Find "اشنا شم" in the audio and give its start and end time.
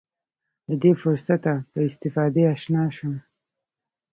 2.53-3.13